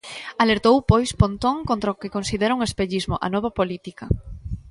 [0.43, 4.05] Alertou pois Pontón contra o que considera un espellismo, a Nova Política.